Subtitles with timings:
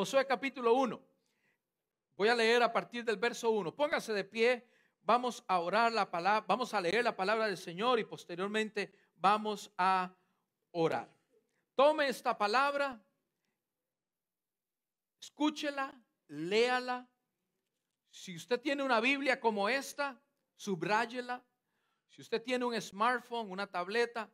[0.00, 0.98] Josué capítulo 1.
[2.16, 3.76] Voy a leer a partir del verso 1.
[3.76, 4.66] Póngase de pie,
[5.02, 9.70] vamos a orar la palabra, vamos a leer la palabra del Señor y posteriormente vamos
[9.76, 10.16] a
[10.70, 11.14] orar.
[11.74, 12.98] Tome esta palabra,
[15.20, 15.92] escúchela,
[16.28, 17.06] léala.
[18.08, 20.18] Si usted tiene una Biblia como esta,
[20.56, 21.44] subráyela.
[22.08, 24.32] Si usted tiene un smartphone, una tableta,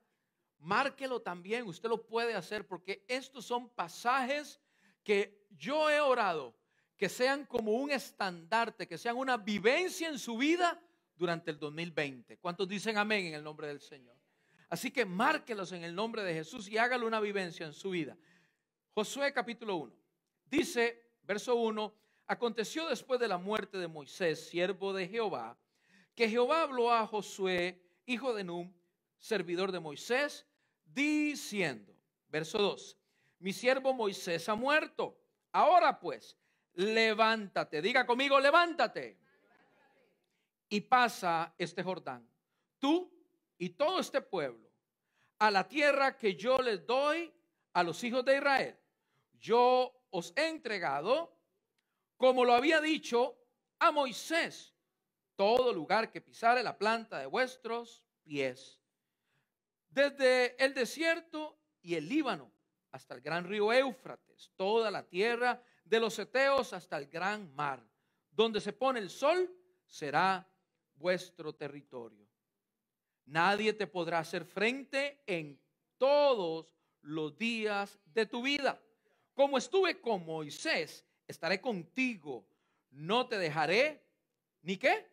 [0.58, 1.66] márquelo también.
[1.66, 4.60] Usted lo puede hacer porque estos son pasajes
[5.06, 6.54] que yo he orado
[6.96, 10.80] que sean como un estandarte, que sean una vivencia en su vida
[11.16, 12.38] durante el 2020.
[12.38, 14.16] ¿Cuántos dicen amén en el nombre del Señor?
[14.68, 18.16] Así que márquelos en el nombre de Jesús y hágalo una vivencia en su vida.
[18.94, 19.92] Josué capítulo 1.
[20.50, 21.94] Dice, verso 1,
[22.26, 25.56] aconteció después de la muerte de Moisés, siervo de Jehová,
[26.14, 28.72] que Jehová habló a Josué, hijo de Num,
[29.18, 30.46] servidor de Moisés,
[30.84, 31.94] diciendo,
[32.28, 32.96] verso 2,
[33.40, 35.16] mi siervo Moisés ha muerto.
[35.56, 36.36] Ahora pues,
[36.74, 39.16] levántate, diga conmigo, levántate.
[40.68, 42.28] Y pasa este Jordán,
[42.78, 43.10] tú
[43.56, 44.70] y todo este pueblo,
[45.38, 47.32] a la tierra que yo les doy
[47.72, 48.78] a los hijos de Israel.
[49.38, 51.34] Yo os he entregado,
[52.18, 53.38] como lo había dicho
[53.78, 54.74] a Moisés,
[55.36, 58.78] todo lugar que pisare la planta de vuestros pies.
[59.88, 62.55] Desde el desierto y el Líbano
[62.96, 67.86] hasta el gran río Éufrates, toda la tierra de los Eteos hasta el gran mar.
[68.30, 69.54] Donde se pone el sol
[69.86, 70.46] será
[70.94, 72.26] vuestro territorio.
[73.26, 75.60] Nadie te podrá hacer frente en
[75.98, 78.80] todos los días de tu vida.
[79.34, 82.46] Como estuve con Moisés, estaré contigo.
[82.90, 84.02] No te dejaré,
[84.62, 85.06] ni qué,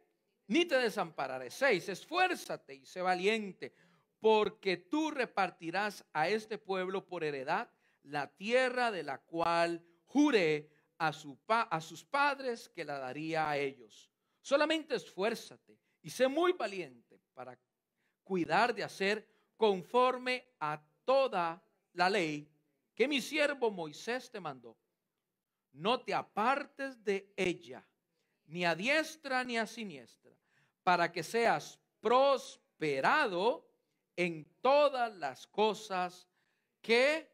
[0.47, 1.49] ni te desampararé.
[1.49, 3.73] Seis, esfuérzate y sé valiente,
[4.21, 7.69] porque tú repartirás a este pueblo por heredad
[8.03, 13.57] la tierra de la cual juré a, su a sus padres que la daría a
[13.57, 14.11] ellos.
[14.41, 17.57] Solamente esfuérzate y sé muy valiente para
[18.23, 19.27] cuidar de hacer
[19.57, 21.63] conforme a toda
[21.93, 22.49] la ley
[22.95, 24.77] que mi siervo Moisés te mandó.
[25.71, 27.87] No te apartes de ella,
[28.45, 30.31] ni a diestra ni a siniestra,
[30.83, 33.67] para que seas prosperado
[34.15, 36.27] en todas las cosas
[36.81, 37.32] que,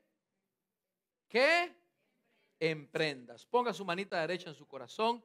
[1.30, 1.74] que
[2.60, 3.46] emprendas.
[3.46, 5.24] Ponga su manita derecha en su corazón.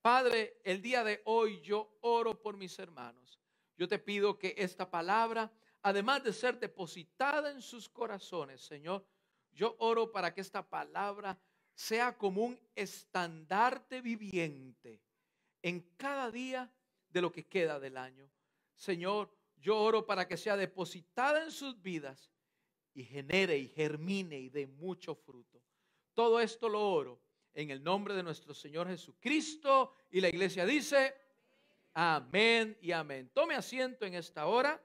[0.00, 3.38] Padre, el día de hoy yo oro por mis hermanos.
[3.76, 5.52] Yo te pido que esta palabra,
[5.82, 9.04] además de ser depositada en sus corazones, Señor,
[9.52, 11.38] yo oro para que esta palabra
[11.74, 15.02] sea como un estandarte viviente
[15.62, 16.70] en cada día
[17.10, 18.30] de lo que queda del año.
[18.76, 22.30] Señor, yo oro para que sea depositada en sus vidas
[23.00, 25.62] y genere y germine y dé mucho fruto.
[26.12, 27.18] Todo esto lo oro
[27.54, 29.94] en el nombre de nuestro Señor Jesucristo.
[30.10, 31.14] Y la iglesia dice,
[31.94, 33.30] amén y amén.
[33.32, 34.82] Tome asiento en esta hora.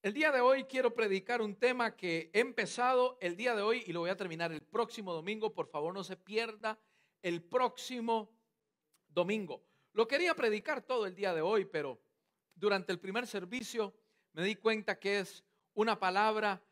[0.00, 3.84] El día de hoy quiero predicar un tema que he empezado el día de hoy
[3.86, 5.52] y lo voy a terminar el próximo domingo.
[5.52, 6.78] Por favor, no se pierda
[7.20, 8.34] el próximo
[9.08, 9.67] domingo.
[9.98, 12.00] Lo quería predicar todo el día de hoy, pero
[12.54, 13.92] durante el primer servicio
[14.32, 15.44] me di cuenta que es
[15.74, 16.62] una palabra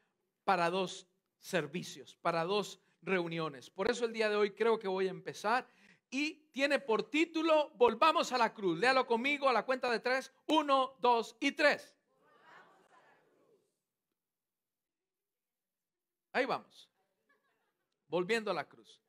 [0.45, 1.09] para dos
[1.41, 3.69] servicios, para dos reuniones.
[3.69, 5.69] Por eso el día de hoy creo que voy a empezar
[6.09, 8.79] y tiene por título Volvamos a la cruz.
[8.79, 10.33] Léalo conmigo a la cuenta de tres.
[10.47, 11.97] Uno, dos y tres.
[16.31, 16.89] Ahí vamos.
[18.07, 19.03] Volviendo a la cruz.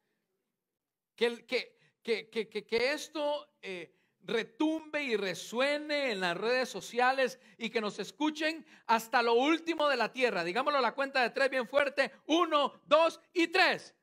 [1.16, 3.94] Que, que, que, que esto eh,
[4.28, 9.96] retumbe y resuene en las redes sociales y que nos escuchen hasta lo último de
[9.96, 10.44] la tierra.
[10.44, 12.12] Digámoslo a la cuenta de tres bien fuerte.
[12.28, 13.96] Uno, dos y tres.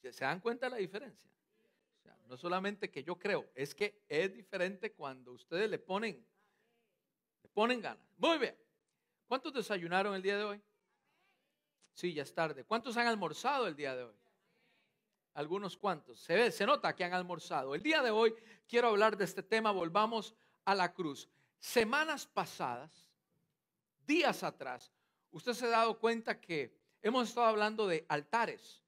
[0.00, 1.28] ¿Se dan cuenta de la diferencia?
[2.28, 6.22] no solamente que yo creo, es que es diferente cuando ustedes le ponen,
[7.42, 8.06] le ponen ganas.
[8.18, 8.54] Muy bien.
[9.26, 10.62] ¿Cuántos desayunaron el día de hoy?
[11.94, 12.64] Sí, ya es tarde.
[12.64, 14.14] ¿Cuántos han almorzado el día de hoy?
[15.38, 16.18] Algunos cuantos.
[16.18, 17.72] Se ve, se nota que han almorzado.
[17.72, 18.34] El día de hoy
[18.66, 21.28] quiero hablar de este tema, volvamos a la cruz.
[21.60, 23.08] Semanas pasadas,
[24.04, 24.90] días atrás,
[25.30, 28.82] usted se ha dado cuenta que hemos estado hablando de altares.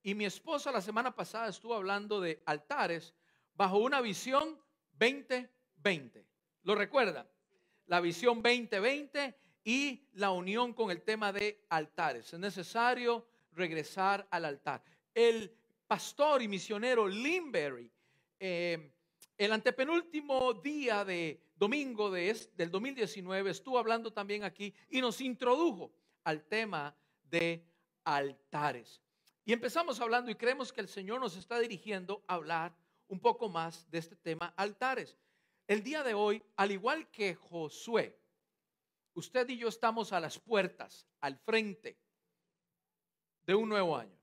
[0.00, 3.12] Y mi esposa la semana pasada estuvo hablando de altares
[3.56, 4.56] bajo una visión
[4.92, 6.24] 2020.
[6.62, 7.26] ¿Lo recuerdan?
[7.86, 12.32] La visión 2020 y la unión con el tema de altares.
[12.32, 14.84] Es necesario regresar al altar.
[15.12, 17.90] El pastor y misionero Limberry,
[18.38, 18.92] eh,
[19.38, 25.90] el antepenúltimo día de domingo de del 2019 estuvo hablando también aquí y nos introdujo
[26.24, 27.64] al tema de
[28.04, 29.00] altares.
[29.44, 32.76] Y empezamos hablando y creemos que el Señor nos está dirigiendo a hablar
[33.08, 35.16] un poco más de este tema altares.
[35.66, 38.20] El día de hoy, al igual que Josué,
[39.14, 41.98] usted y yo estamos a las puertas, al frente
[43.46, 44.17] de un nuevo año.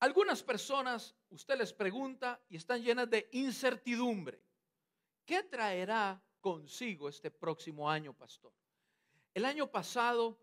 [0.00, 4.40] Algunas personas, usted les pregunta y están llenas de incertidumbre.
[5.24, 8.52] ¿Qué traerá consigo este próximo año, pastor?
[9.34, 10.38] El año pasado,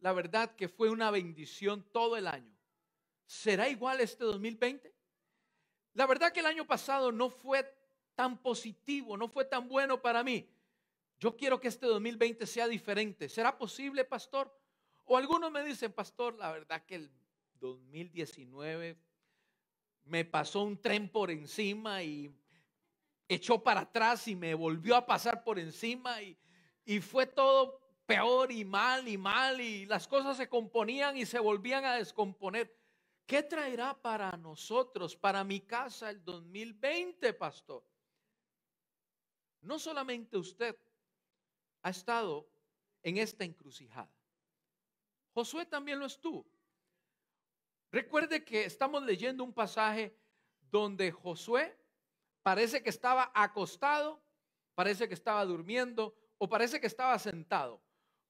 [0.00, 2.52] la verdad que fue una bendición todo el año.
[3.26, 4.92] ¿Será igual este 2020?
[5.94, 7.72] La verdad que el año pasado no fue
[8.16, 10.48] tan positivo, no fue tan bueno para mí.
[11.20, 13.28] Yo quiero que este 2020 sea diferente.
[13.28, 14.52] ¿Será posible, pastor?
[15.04, 17.19] O algunos me dicen, pastor, la verdad que el
[17.60, 18.98] 2019
[20.04, 22.34] me pasó un tren por encima y
[23.28, 26.36] echó para atrás y me volvió a pasar por encima y,
[26.84, 31.38] y fue todo peor y mal y mal y las cosas se componían y se
[31.38, 32.76] volvían a descomponer.
[33.24, 37.84] ¿Qué traerá para nosotros, para mi casa el 2020, pastor?
[39.60, 40.76] No solamente usted
[41.82, 42.50] ha estado
[43.04, 44.10] en esta encrucijada.
[45.32, 46.44] Josué también lo estuvo.
[47.92, 50.16] Recuerde que estamos leyendo un pasaje
[50.70, 51.76] donde Josué
[52.42, 54.22] parece que estaba acostado,
[54.74, 57.82] parece que estaba durmiendo o parece que estaba sentado.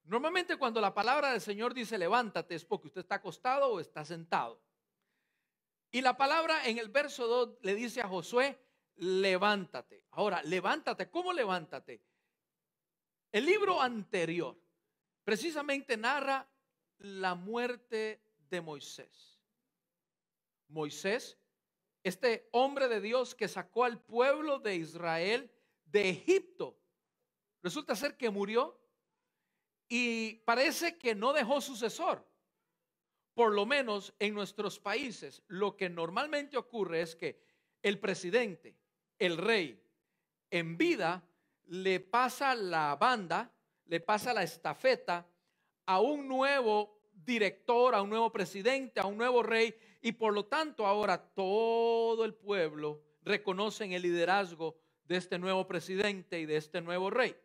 [0.03, 4.03] Normalmente cuando la palabra del Señor dice levántate es porque usted está acostado o está
[4.03, 4.61] sentado.
[5.91, 8.57] Y la palabra en el verso 2 le dice a Josué,
[8.95, 10.05] levántate.
[10.11, 12.01] Ahora, levántate, ¿cómo levántate?
[13.31, 14.57] El libro anterior
[15.23, 16.49] precisamente narra
[16.97, 19.30] la muerte de Moisés.
[20.71, 21.37] Moisés,
[22.03, 25.51] este hombre de Dios que sacó al pueblo de Israel
[25.85, 26.79] de Egipto,
[27.61, 28.79] resulta ser que murió
[29.87, 32.25] y parece que no dejó sucesor.
[33.33, 37.41] Por lo menos en nuestros países, lo que normalmente ocurre es que
[37.81, 38.77] el presidente,
[39.19, 39.81] el rey,
[40.49, 41.23] en vida
[41.67, 43.53] le pasa la banda,
[43.85, 45.27] le pasa la estafeta
[45.85, 50.45] a un nuevo director, a un nuevo presidente, a un nuevo rey, y por lo
[50.45, 56.81] tanto ahora todo el pueblo reconoce el liderazgo de este nuevo presidente y de este
[56.81, 57.35] nuevo rey.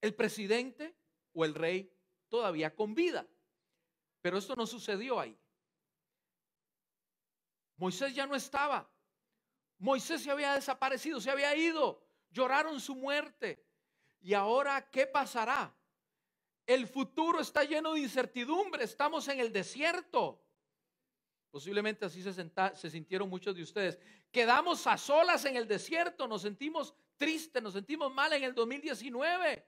[0.00, 0.96] El presidente
[1.32, 1.92] o el rey
[2.28, 3.26] todavía con vida,
[4.20, 5.38] pero esto no sucedió ahí.
[7.76, 8.90] Moisés ya no estaba.
[9.78, 12.02] Moisés se había desaparecido, se había ido.
[12.30, 13.64] Lloraron su muerte.
[14.20, 15.76] ¿Y ahora qué pasará?
[16.66, 18.84] El futuro está lleno de incertidumbre.
[18.84, 20.43] Estamos en el desierto.
[21.54, 23.96] Posiblemente así se, se, sintieron muchos de ustedes.
[24.32, 29.64] Quedamos a solas en el desierto, nos sentimos tristes, nos sentimos mal en el 2019.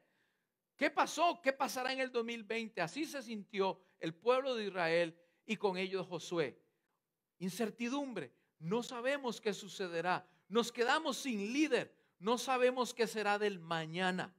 [0.76, 1.40] ¿Qué pasó?
[1.40, 2.80] ¿Qué pasará en el 2020?
[2.80, 5.16] Así se sintió el pueblo de Israel
[5.46, 6.60] y con ellos Josué.
[7.38, 10.28] Incertidumbre, no sabemos qué sucederá.
[10.48, 14.34] Nos quedamos sin líder, no sabemos qué será del mañana.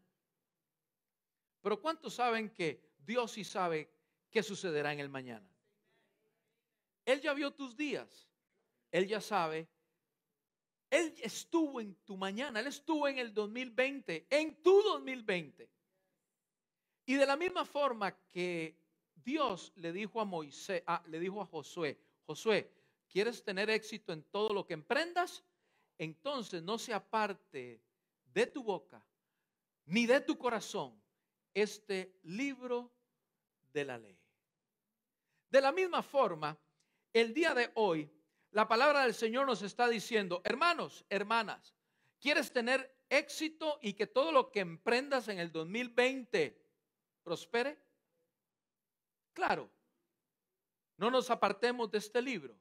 [1.62, 3.90] Pero ¿cuántos saben que Dios sí sabe
[4.30, 5.50] qué sucederá en el mañana?
[7.08, 8.28] Él ya vio tus días.
[8.92, 9.70] Él ya sabe.
[10.90, 12.60] Él estuvo en tu mañana.
[12.60, 15.70] Él estuvo en el 2020, en tu 2020.
[17.06, 18.78] Y de la misma forma que
[19.16, 22.70] Dios le dijo a Moisés, ah, le dijo a Josué, Josué,
[23.08, 25.46] ¿quieres tener éxito en todo lo que emprendas?
[25.98, 27.82] Entonces no se aparte
[28.34, 29.02] de tu boca
[29.86, 31.02] ni de tu corazón
[31.54, 32.92] este libro
[33.72, 34.20] de la ley.
[35.50, 36.58] De la misma forma,
[37.14, 38.12] el día de hoy,
[38.52, 41.76] la palabra del Señor nos está diciendo, hermanos, hermanas,
[42.20, 46.60] ¿quieres tener éxito y que todo lo que emprendas en el 2020
[47.24, 47.78] prospere?
[49.34, 49.70] Claro,
[50.98, 52.58] no nos apartemos de este libro.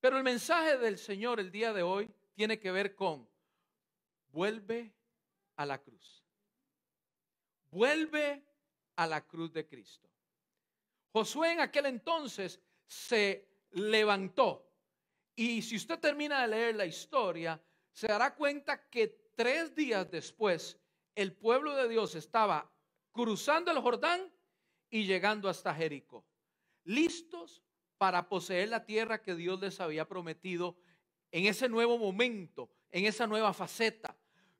[0.00, 3.28] Pero el mensaje del Señor el día de hoy tiene que ver con,
[4.28, 4.94] vuelve
[5.56, 6.24] a la cruz.
[7.70, 8.42] Vuelve
[8.94, 10.08] a la cruz de Cristo.
[11.16, 14.70] Josué en aquel entonces se levantó.
[15.34, 17.58] Y si usted termina de leer la historia,
[17.90, 20.78] se dará cuenta que tres días después
[21.14, 22.70] el pueblo de Dios estaba
[23.12, 24.30] cruzando el Jordán
[24.90, 26.22] y llegando hasta Jericó,
[26.84, 27.62] listos
[27.96, 30.76] para poseer la tierra que Dios les había prometido
[31.30, 34.14] en ese nuevo momento, en esa nueva faceta.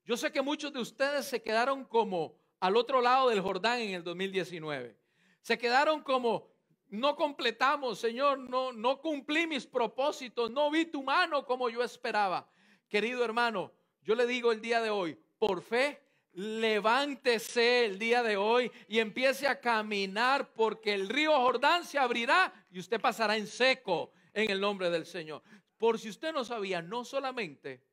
[0.06, 3.90] Yo sé que muchos de ustedes se quedaron como al otro lado del Jordán en
[3.90, 5.05] el 2019.
[5.46, 6.50] Se quedaron como,
[6.88, 12.50] no completamos, Señor, no, no cumplí mis propósitos, no vi tu mano como yo esperaba.
[12.88, 13.72] Querido hermano,
[14.02, 18.98] yo le digo el día de hoy, por fe, levántese el día de hoy y
[18.98, 24.50] empiece a caminar porque el río Jordán se abrirá y usted pasará en seco en
[24.50, 25.44] el nombre del Señor.
[25.78, 27.84] Por si usted no sabía, no solamente,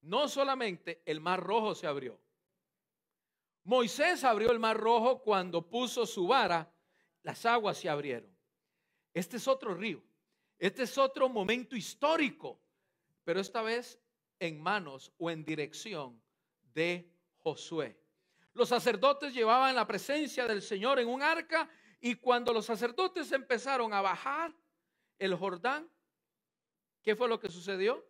[0.00, 2.20] no solamente el mar rojo se abrió.
[3.66, 6.72] Moisés abrió el mar rojo cuando puso su vara,
[7.24, 8.32] las aguas se abrieron.
[9.12, 10.00] Este es otro río,
[10.56, 12.62] este es otro momento histórico,
[13.24, 14.00] pero esta vez
[14.38, 16.22] en manos o en dirección
[16.74, 18.00] de Josué.
[18.52, 21.68] Los sacerdotes llevaban la presencia del Señor en un arca
[22.00, 24.54] y cuando los sacerdotes empezaron a bajar
[25.18, 25.90] el Jordán,
[27.02, 28.06] ¿qué fue lo que sucedió?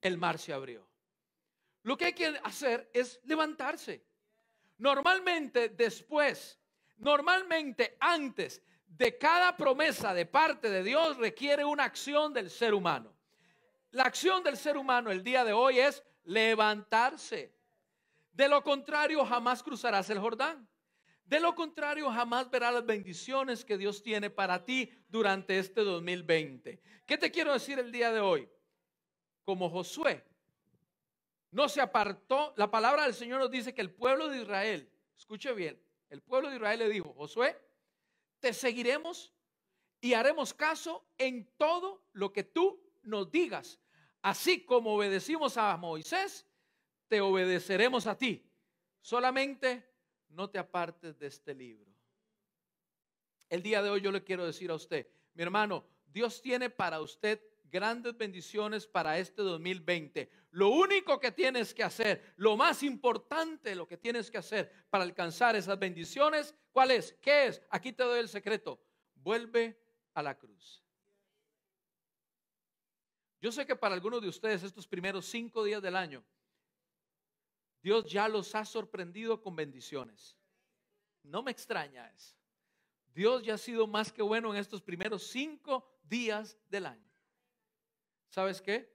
[0.00, 0.88] El mar se abrió.
[1.82, 4.11] Lo que hay que hacer es levantarse.
[4.82, 6.58] Normalmente después,
[6.96, 13.14] normalmente antes de cada promesa de parte de Dios requiere una acción del ser humano.
[13.92, 17.54] La acción del ser humano el día de hoy es levantarse.
[18.32, 20.68] De lo contrario, jamás cruzarás el Jordán.
[21.26, 26.82] De lo contrario, jamás verás las bendiciones que Dios tiene para ti durante este 2020.
[27.06, 28.50] ¿Qué te quiero decir el día de hoy?
[29.44, 30.24] Como Josué
[31.52, 35.52] no se apartó, la palabra del Señor nos dice que el pueblo de Israel, escuche
[35.52, 37.56] bien, el pueblo de Israel le dijo, Josué,
[38.40, 39.32] te seguiremos
[40.00, 43.78] y haremos caso en todo lo que tú nos digas.
[44.22, 46.46] Así como obedecimos a Moisés,
[47.08, 48.50] te obedeceremos a ti.
[49.02, 49.86] Solamente
[50.30, 51.92] no te apartes de este libro.
[53.50, 57.00] El día de hoy yo le quiero decir a usted, mi hermano, Dios tiene para
[57.00, 57.42] usted
[57.72, 60.30] grandes bendiciones para este 2020.
[60.50, 65.02] Lo único que tienes que hacer, lo más importante, lo que tienes que hacer para
[65.02, 67.14] alcanzar esas bendiciones, ¿cuál es?
[67.22, 67.62] ¿Qué es?
[67.70, 68.80] Aquí te doy el secreto.
[69.14, 69.80] Vuelve
[70.14, 70.84] a la cruz.
[73.40, 76.24] Yo sé que para algunos de ustedes estos primeros cinco días del año
[77.82, 80.38] Dios ya los ha sorprendido con bendiciones.
[81.24, 82.36] No me extraña eso.
[83.12, 87.11] Dios ya ha sido más que bueno en estos primeros cinco días del año.
[88.32, 88.90] ¿Sabes qué?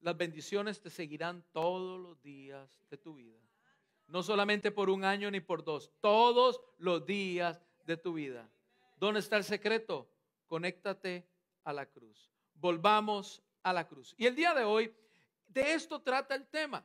[0.00, 3.38] Las bendiciones te seguirán todos los días de tu vida.
[4.08, 8.50] No solamente por un año ni por dos, todos los días de tu vida.
[8.96, 10.10] ¿Dónde está el secreto?
[10.48, 11.24] Conéctate
[11.62, 12.32] a la cruz.
[12.54, 14.12] Volvamos a la cruz.
[14.18, 14.92] Y el día de hoy,
[15.46, 16.84] de esto trata el tema.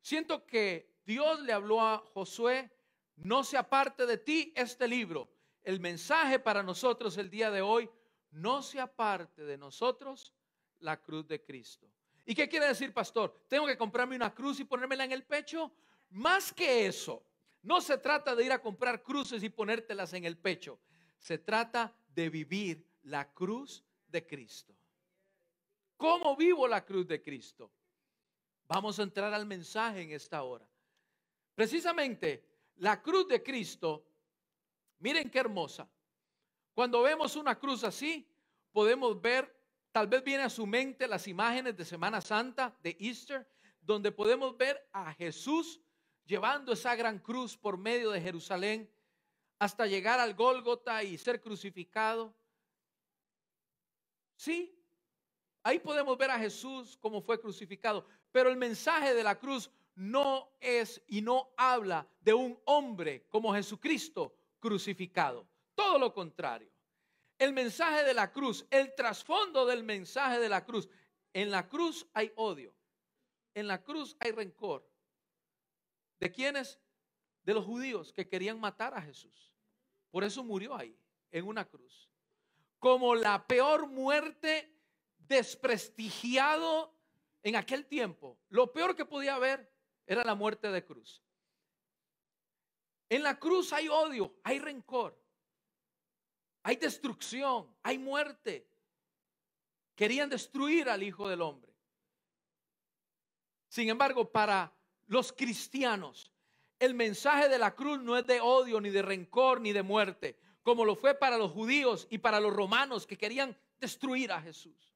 [0.00, 2.72] Siento que Dios le habló a Josué,
[3.16, 5.28] no se aparte de ti este libro.
[5.62, 7.90] El mensaje para nosotros el día de hoy,
[8.30, 10.32] no se aparte de nosotros
[10.82, 11.88] la cruz de Cristo.
[12.24, 13.44] ¿Y qué quiere decir, pastor?
[13.48, 15.72] ¿Tengo que comprarme una cruz y ponérmela en el pecho?
[16.10, 17.24] Más que eso,
[17.62, 20.78] no se trata de ir a comprar cruces y ponértelas en el pecho.
[21.18, 24.74] Se trata de vivir la cruz de Cristo.
[25.96, 27.70] ¿Cómo vivo la cruz de Cristo?
[28.66, 30.68] Vamos a entrar al mensaje en esta hora.
[31.54, 32.44] Precisamente
[32.76, 34.04] la cruz de Cristo,
[34.98, 35.88] miren qué hermosa.
[36.74, 38.26] Cuando vemos una cruz así,
[38.72, 39.54] podemos ver,
[39.92, 43.46] tal vez viene a su mente las imágenes de Semana Santa, de Easter,
[43.80, 45.80] donde podemos ver a Jesús
[46.24, 48.90] llevando esa gran cruz por medio de Jerusalén
[49.58, 52.34] hasta llegar al Gólgota y ser crucificado.
[54.34, 54.74] Sí,
[55.62, 60.50] ahí podemos ver a Jesús como fue crucificado, pero el mensaje de la cruz no
[60.58, 65.46] es y no habla de un hombre como Jesucristo crucificado.
[65.74, 66.71] Todo lo contrario.
[67.42, 70.88] El mensaje de la cruz, el trasfondo del mensaje de la cruz.
[71.32, 72.72] En la cruz hay odio.
[73.52, 74.88] En la cruz hay rencor.
[76.20, 76.78] ¿De quiénes?
[77.42, 79.52] De los judíos que querían matar a Jesús.
[80.12, 80.96] Por eso murió ahí,
[81.32, 82.08] en una cruz.
[82.78, 84.72] Como la peor muerte
[85.18, 86.94] desprestigiado
[87.42, 88.38] en aquel tiempo.
[88.50, 89.68] Lo peor que podía haber
[90.06, 91.24] era la muerte de cruz.
[93.08, 95.20] En la cruz hay odio, hay rencor,
[96.62, 98.66] hay destrucción, hay muerte.
[99.94, 101.72] Querían destruir al Hijo del Hombre.
[103.68, 104.72] Sin embargo, para
[105.06, 106.30] los cristianos,
[106.78, 110.38] el mensaje de la cruz no es de odio, ni de rencor, ni de muerte,
[110.62, 114.92] como lo fue para los judíos y para los romanos que querían destruir a Jesús.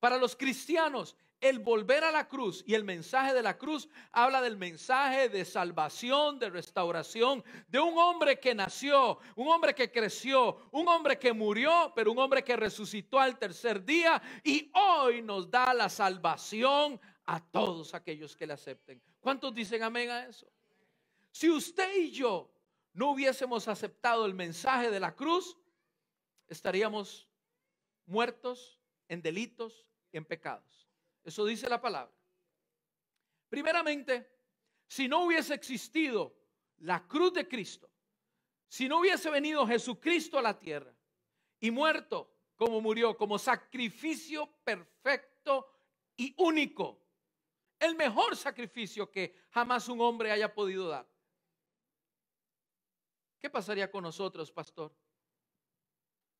[0.00, 4.40] Para los cristianos, el volver a la cruz y el mensaje de la cruz habla
[4.40, 10.56] del mensaje de salvación, de restauración, de un hombre que nació, un hombre que creció,
[10.72, 15.50] un hombre que murió, pero un hombre que resucitó al tercer día y hoy nos
[15.50, 19.02] da la salvación a todos aquellos que le acepten.
[19.20, 20.50] ¿Cuántos dicen amén a eso?
[21.30, 22.50] Si usted y yo
[22.94, 25.58] no hubiésemos aceptado el mensaje de la cruz,
[26.48, 27.28] estaríamos
[28.06, 30.84] muertos en delitos y en pecados.
[31.24, 32.14] Eso dice la palabra.
[33.48, 34.30] Primeramente,
[34.86, 36.36] si no hubiese existido
[36.78, 37.90] la cruz de Cristo,
[38.68, 40.94] si no hubiese venido Jesucristo a la tierra
[41.60, 45.66] y muerto como murió, como sacrificio perfecto
[46.16, 47.00] y único,
[47.78, 51.08] el mejor sacrificio que jamás un hombre haya podido dar.
[53.38, 54.94] ¿Qué pasaría con nosotros, pastor?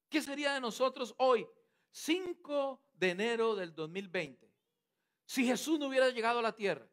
[0.09, 1.47] ¿Qué sería de nosotros hoy,
[1.91, 4.54] 5 de enero del 2020,
[5.25, 6.87] si Jesús no hubiera llegado a la tierra?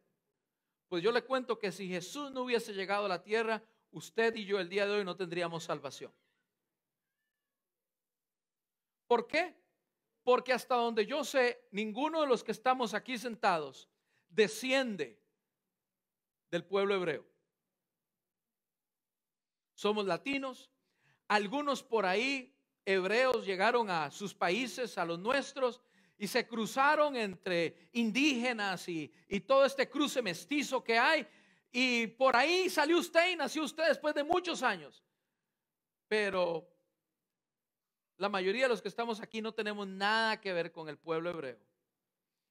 [0.87, 4.45] Pues yo le cuento que si Jesús no hubiese llegado a la tierra, usted y
[4.45, 6.13] yo el día de hoy no tendríamos salvación.
[9.07, 9.55] ¿Por qué?
[10.23, 13.89] Porque hasta donde yo sé, ninguno de los que estamos aquí sentados
[14.29, 15.21] desciende
[16.49, 17.25] del pueblo hebreo.
[19.73, 20.69] Somos latinos,
[21.27, 22.53] algunos por ahí
[22.85, 25.81] hebreos llegaron a sus países, a los nuestros,
[26.21, 31.25] y se cruzaron entre indígenas y, y todo este cruce mestizo que hay.
[31.71, 35.03] Y por ahí salió usted y nació usted después de muchos años.
[36.07, 36.71] Pero
[38.17, 41.31] la mayoría de los que estamos aquí no tenemos nada que ver con el pueblo
[41.31, 41.57] hebreo.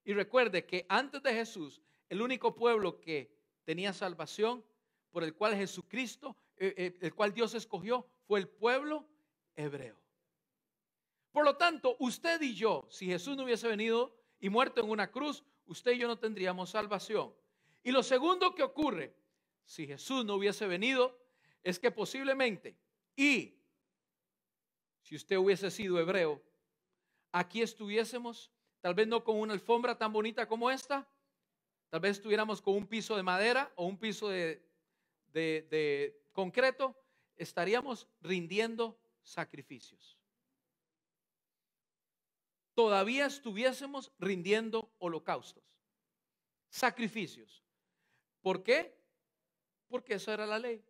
[0.02, 3.32] Y recuerde que antes de Jesús, el único pueblo que
[3.64, 4.64] tenía salvación,
[5.12, 9.06] por el cual Jesucristo, eh, eh, el cual Dios escogió, fue el pueblo
[9.54, 9.96] hebreo.
[11.32, 15.10] Por lo tanto, usted y yo, si Jesús no hubiese venido y muerto en una
[15.10, 17.32] cruz, usted y yo no tendríamos salvación.
[17.82, 19.14] Y lo segundo que ocurre,
[19.64, 21.16] si Jesús no hubiese venido,
[21.62, 22.76] es que posiblemente,
[23.14, 23.54] y
[25.02, 26.42] si usted hubiese sido hebreo,
[27.30, 31.08] aquí estuviésemos, tal vez no con una alfombra tan bonita como esta,
[31.90, 34.62] tal vez estuviéramos con un piso de madera o un piso de,
[35.32, 36.96] de concreto,
[37.37, 40.19] estaríamos rindiendo sacrificios.
[42.80, 45.62] Todavía estuviésemos rindiendo holocaustos,
[46.70, 47.62] sacrificios.
[48.40, 48.99] ¿Por qué?
[49.86, 50.82] Porque esa era la ley.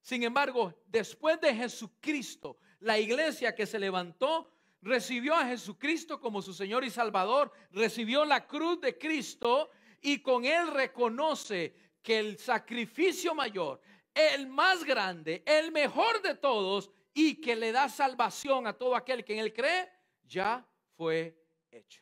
[0.00, 4.52] Sin embargo, después de Jesucristo, la iglesia que se levantó
[4.82, 9.68] recibió a Jesucristo como su Señor y Salvador, recibió la cruz de Cristo
[10.00, 11.74] y con él reconoce
[12.04, 13.80] que el sacrificio mayor,
[14.14, 19.24] el más grande, el mejor de todos y que le da salvación a todo aquel
[19.24, 19.90] que en él cree,
[20.22, 20.64] ya
[21.02, 21.36] fue
[21.72, 22.00] hecho.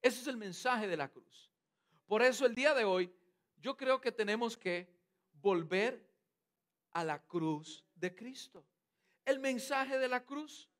[0.00, 1.50] Ese es el mensaje de la cruz.
[2.06, 3.12] Por eso el día de hoy
[3.56, 4.88] yo creo que tenemos que
[5.32, 6.08] volver
[6.92, 8.64] a la cruz de Cristo
[9.24, 10.70] el mensaje de la cruz?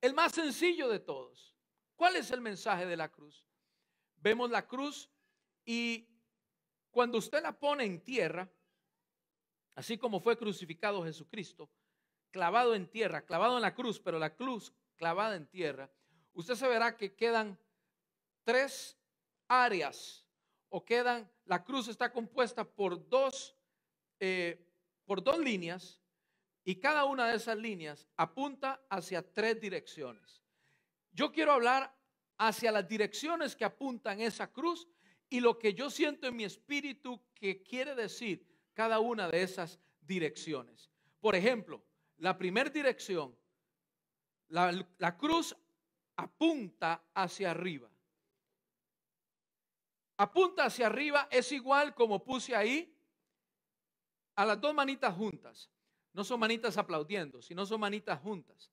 [0.00, 1.54] El más sencillo de todos.
[1.94, 3.46] ¿Cuál es el mensaje de la cruz?
[4.16, 5.08] Vemos la cruz
[5.64, 6.08] y
[6.90, 8.50] cuando usted la pone en tierra,
[9.76, 11.70] así como fue crucificado Jesucristo,
[12.32, 15.88] clavado en tierra, clavado en la cruz, pero la cruz clavada en tierra,
[16.34, 17.58] usted se verá que quedan
[18.44, 18.96] tres
[19.48, 20.26] áreas
[20.68, 23.56] o quedan, la cruz está compuesta por dos,
[24.20, 24.64] eh,
[25.04, 26.00] por dos líneas
[26.64, 30.42] y cada una de esas líneas apunta hacia tres direcciones.
[31.12, 31.94] Yo quiero hablar
[32.38, 34.88] hacia las direcciones que apuntan esa cruz
[35.28, 39.80] y lo que yo siento en mi espíritu que quiere decir cada una de esas
[40.00, 40.90] direcciones.
[41.20, 41.84] Por ejemplo,
[42.18, 43.36] la primera dirección,
[44.48, 45.56] la, la cruz
[46.20, 47.88] apunta hacia arriba.
[50.18, 52.94] Apunta hacia arriba es igual como puse ahí
[54.36, 55.70] a las dos manitas juntas.
[56.12, 58.70] No son manitas aplaudiendo, sino son manitas juntas.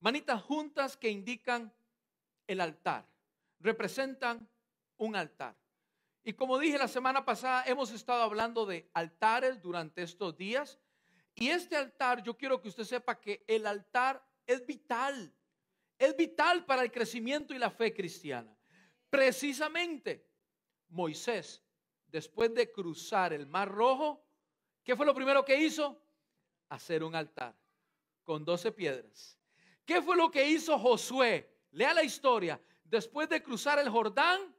[0.00, 1.72] Manitas juntas que indican
[2.46, 3.06] el altar,
[3.60, 4.48] representan
[4.98, 5.56] un altar.
[6.24, 10.78] Y como dije la semana pasada, hemos estado hablando de altares durante estos días.
[11.34, 15.32] Y este altar, yo quiero que usted sepa que el altar es vital.
[15.98, 18.56] Es vital para el crecimiento y la fe cristiana.
[19.10, 20.26] Precisamente,
[20.88, 21.62] Moisés,
[22.06, 24.24] después de cruzar el Mar Rojo,
[24.84, 26.00] ¿qué fue lo primero que hizo?
[26.68, 27.54] hacer un altar
[28.22, 29.38] con doce piedras.
[29.84, 31.50] ¿Qué fue lo que hizo Josué?
[31.70, 32.60] Lea la historia.
[32.84, 34.54] Después de cruzar el Jordán,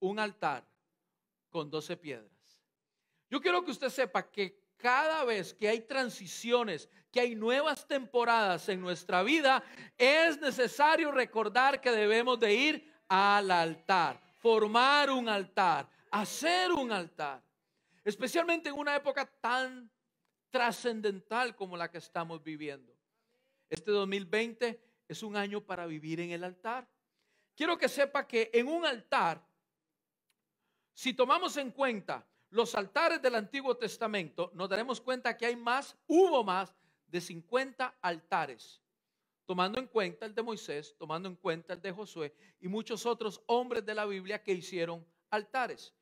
[0.00, 0.66] un altar
[1.50, 2.32] con doce piedras.
[3.30, 8.68] Yo quiero que usted sepa que cada vez que hay transiciones, que hay nuevas temporadas
[8.68, 9.64] en nuestra vida,
[9.96, 17.42] es necesario recordar que debemos de ir al altar, formar un altar, hacer un altar.
[18.04, 19.90] Especialmente en una época tan
[20.50, 22.94] trascendental como la que estamos viviendo.
[23.70, 26.86] Este 2020 es un año para vivir en el altar.
[27.56, 29.42] Quiero que sepa que en un altar,
[30.92, 35.96] si tomamos en cuenta los altares del Antiguo Testamento, nos daremos cuenta que hay más,
[36.06, 36.72] hubo más
[37.08, 38.80] de 50 altares
[39.44, 43.42] tomando en cuenta el de Moisés, tomando en cuenta el de Josué y muchos otros
[43.46, 45.92] hombres de la Biblia que hicieron altares.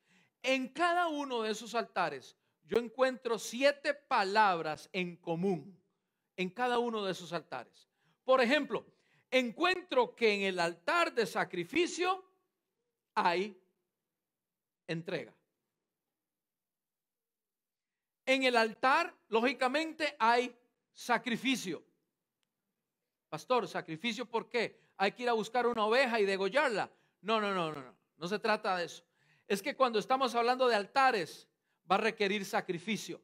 [0.43, 5.75] En cada uno de esos altares yo encuentro siete palabras en común,
[6.37, 7.89] en cada uno de esos altares.
[8.23, 8.85] Por ejemplo,
[9.31, 12.23] encuentro que en el altar de sacrificio
[13.15, 13.59] hay
[14.85, 15.33] entrega.
[18.25, 20.55] En el altar, lógicamente, hay
[20.93, 21.83] sacrificio.
[23.29, 24.79] Pastor, sacrificio, ¿por qué?
[24.97, 26.89] Hay que ir a buscar una oveja y degollarla.
[27.21, 27.95] No, no, no, no, no.
[28.17, 29.03] No se trata de eso.
[29.47, 31.47] Es que cuando estamos hablando de altares,
[31.89, 33.21] va a requerir sacrificio.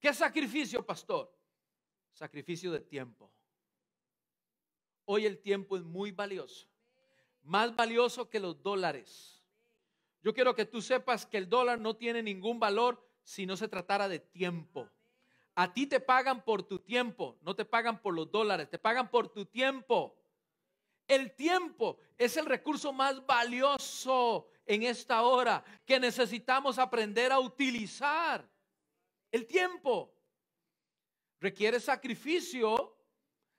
[0.00, 1.32] ¿Qué sacrificio, pastor?
[2.12, 3.30] Sacrificio de tiempo.
[5.04, 6.66] Hoy el tiempo es muy valioso.
[7.42, 9.42] Más valioso que los dólares.
[10.22, 13.66] Yo quiero que tú sepas que el dólar no tiene ningún valor si no se
[13.66, 14.88] tratara de tiempo.
[15.56, 19.10] A ti te pagan por tu tiempo, no te pagan por los dólares, te pagan
[19.10, 20.16] por tu tiempo.
[21.08, 28.48] El tiempo es el recurso más valioso en esta hora que necesitamos aprender a utilizar.
[29.32, 30.14] El tiempo
[31.40, 32.96] requiere sacrificio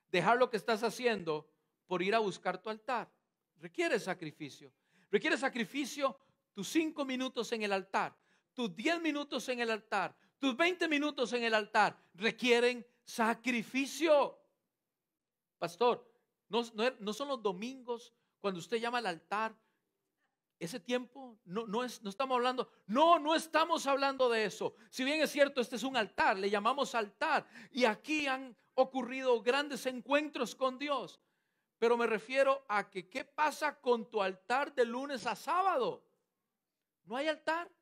[0.10, 1.49] dejar lo que estás haciendo
[1.88, 3.12] por ir a buscar tu altar.
[3.58, 4.71] Requiere sacrificio.
[5.12, 6.17] Requiere sacrificio
[6.53, 8.15] tus cinco minutos en el altar,
[8.58, 14.36] tus diez minutos en el altar, tus 20 minutos en el altar requieren sacrificio.
[15.60, 16.12] Pastor,
[16.50, 16.63] no,
[16.98, 19.56] no, son los domingos cuando usted llama al altar.
[20.58, 24.74] Ese tiempo no, no, es, no estamos hablando, no, no estamos hablando de eso.
[24.89, 27.46] Si bien es cierto, este es un altar, le llamamos altar.
[27.70, 31.22] Y aquí han ocurrido grandes encuentros con Dios.
[31.78, 36.04] Pero me refiero a que, ¿qué pasa con tu altar de lunes a sábado?
[37.04, 37.76] No hay altar.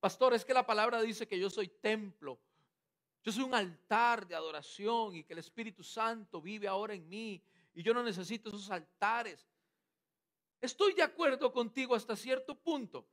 [0.00, 2.40] Pastor, es que la palabra dice que yo soy templo.
[3.22, 7.42] Yo soy un altar de adoración y que el Espíritu Santo vive ahora en mí
[7.74, 9.46] y yo no necesito esos altares.
[10.60, 13.06] Estoy de acuerdo contigo hasta cierto punto.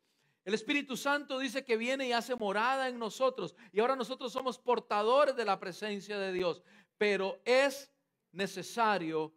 [0.46, 4.58] El Espíritu Santo dice que viene y hace morada en nosotros y ahora nosotros somos
[4.58, 6.64] portadores de la presencia de Dios,
[6.98, 7.92] pero es
[8.32, 9.34] necesario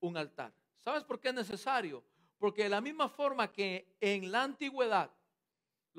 [0.00, 0.52] un altar.
[0.76, 2.04] ¿Sabes por qué es necesario?
[2.38, 5.10] Porque de la misma forma que en la antigüedad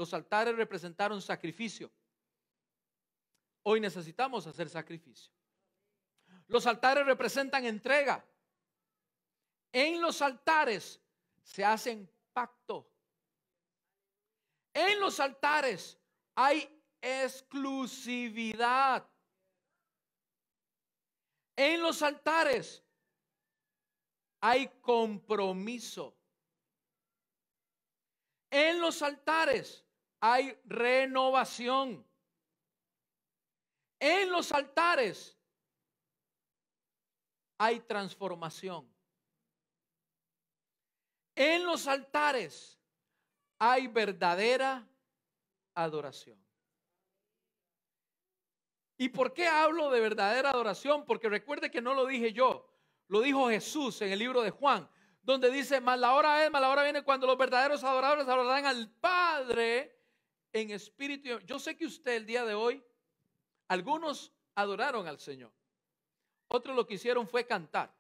[0.02, 1.92] los altares representaron sacrificio.
[3.62, 5.32] Hoy necesitamos hacer sacrificio.
[6.48, 8.26] Los altares representan entrega.
[9.72, 11.00] En los altares
[11.44, 12.92] se hacen pacto.
[14.74, 16.00] En los altares
[16.34, 16.68] hay
[17.00, 19.08] exclusividad.
[21.56, 22.84] En los altares
[24.40, 26.18] hay compromiso.
[28.50, 29.86] En los altares
[30.22, 32.08] hay renovación.
[34.00, 35.38] En los altares
[37.58, 38.90] hay transformación.
[41.36, 42.80] En los altares
[43.60, 44.88] hay verdadera
[45.74, 46.40] adoración.
[48.98, 51.06] ¿Y por qué hablo de verdadera adoración?
[51.06, 52.72] Porque recuerde que no lo dije yo,
[53.08, 54.88] lo dijo Jesús en el libro de Juan
[55.24, 58.66] donde dice, más la hora es, más la hora viene cuando los verdaderos adoradores adorarán
[58.66, 60.01] al Padre
[60.54, 61.40] en espíritu.
[61.46, 62.84] Yo sé que usted el día de hoy,
[63.68, 65.54] algunos adoraron al Señor.
[66.48, 67.96] Otros lo que hicieron fue cantar.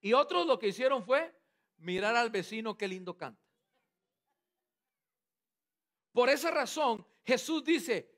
[0.00, 1.34] Y otros lo que hicieron fue
[1.78, 3.42] mirar al vecino qué lindo canta.
[6.12, 8.16] Por esa razón, Jesús dice,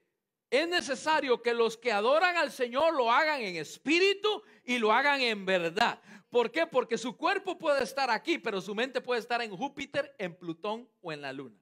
[0.50, 5.20] es necesario que los que adoran al Señor lo hagan en espíritu y lo hagan
[5.20, 6.00] en verdad.
[6.30, 6.66] ¿Por qué?
[6.66, 10.88] Porque su cuerpo puede estar aquí, pero su mente puede estar en Júpiter, en Plutón
[11.00, 11.58] o en la Luna.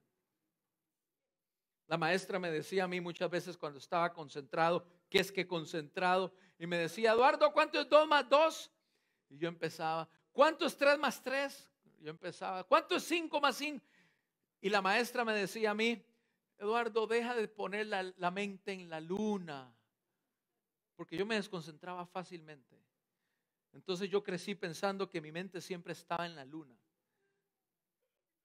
[1.87, 6.33] La maestra me decía a mí muchas veces cuando estaba concentrado, ¿qué es que concentrado?
[6.59, 8.73] Y me decía, Eduardo, ¿cuánto es 2 más 2?
[9.29, 11.71] Y yo empezaba, ¿cuánto es 3 más 3?
[12.01, 13.85] Yo empezaba, ¿cuánto es 5 más 5?
[14.61, 16.05] Y la maestra me decía a mí,
[16.59, 19.73] Eduardo, deja de poner la mente en la luna,
[20.97, 22.83] porque yo me desconcentraba fácilmente.
[23.73, 26.75] Entonces yo crecí pensando que mi mente siempre estaba en la luna,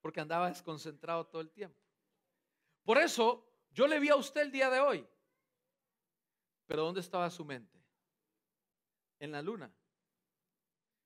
[0.02, 1.80] porque andaba desconcentrado todo el tiempo.
[2.84, 5.08] Por eso yo le vi a usted el día de hoy.
[6.68, 7.80] Pero ¿dónde estaba su mente?
[9.20, 9.72] En la luna.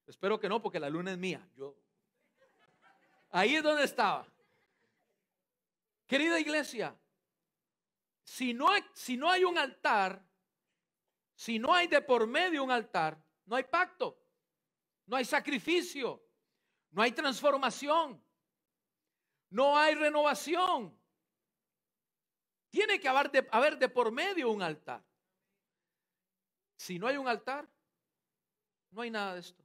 [0.08, 1.48] Espero que no, porque la luna es mía.
[1.56, 1.76] Yo
[3.36, 4.26] Ahí es donde estaba.
[6.08, 6.96] Querida iglesia,
[8.24, 10.24] si no, hay, si no hay un altar,
[11.34, 14.18] si no hay de por medio un altar, no hay pacto,
[15.06, 16.24] no hay sacrificio,
[16.92, 18.24] no hay transformación,
[19.50, 20.98] no hay renovación.
[22.76, 25.02] Tiene que haber de, haber de por medio un altar.
[26.76, 27.66] Si no hay un altar,
[28.92, 29.64] no hay nada de esto.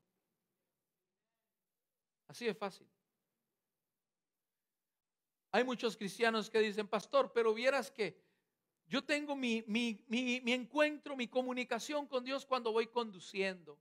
[2.29, 2.87] Así de fácil.
[5.51, 8.23] Hay muchos cristianos que dicen, pastor, pero vieras que
[8.87, 13.77] yo tengo mi, mi, mi, encuentro, mi comunicación con Dios cuando voy conduciendo.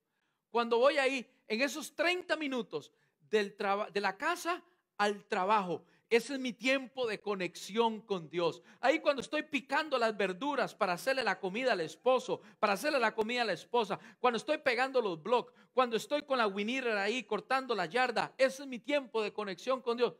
[0.49, 3.55] Cuando voy ahí, en esos 30 minutos del
[3.93, 4.63] de la casa
[4.97, 5.85] al trabajo.
[6.09, 8.63] Ese es mi tiempo de conexión con Dios.
[8.81, 13.13] Ahí cuando estoy picando las verduras para hacerle la comida al esposo, para hacerle la
[13.13, 17.23] comida a la esposa, cuando estoy pegando los blogs, cuando estoy con la Winner ahí
[17.23, 20.15] cortando la yarda, ese es mi tiempo de conexión con Dios.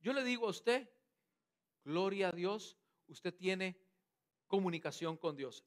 [0.00, 0.88] Yo le digo a usted,
[1.84, 3.78] gloria a Dios, usted tiene
[4.46, 5.66] comunicación con Dios.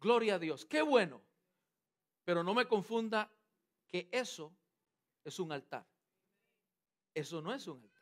[0.00, 1.22] Gloria a Dios, qué bueno.
[2.24, 3.30] Pero no me confunda
[3.86, 4.52] que eso
[5.22, 5.86] es un altar.
[7.14, 7.93] Eso no es un altar.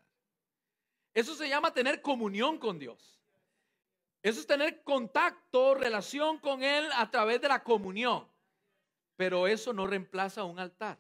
[1.14, 3.20] Eso se llama tener comunión con Dios.
[4.22, 8.26] Eso es tener contacto, relación con Él a través de la comunión.
[9.16, 10.98] Pero eso no reemplaza un altar.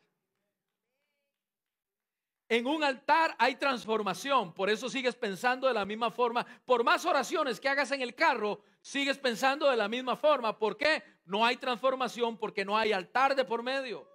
[2.48, 6.44] En un altar hay transformación, por eso sigues pensando de la misma forma.
[6.66, 10.58] Por más oraciones que hagas en el carro, sigues pensando de la misma forma.
[10.58, 11.02] ¿Por qué?
[11.24, 14.11] No hay transformación porque no hay altar de por medio.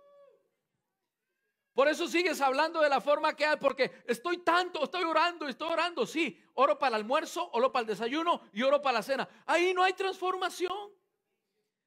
[1.78, 5.72] Por eso sigues hablando de la forma que hay, porque estoy tanto, estoy orando, estoy
[5.72, 6.08] orando.
[6.08, 9.30] Sí, oro para el almuerzo, oro para el desayuno y oro para la cena.
[9.46, 10.92] Ahí no hay transformación.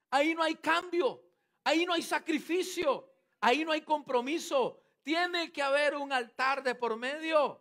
[0.09, 1.20] Ahí no hay cambio.
[1.64, 3.12] Ahí no hay sacrificio.
[3.40, 4.81] Ahí no hay compromiso.
[5.03, 7.61] Tiene que haber un altar de por medio.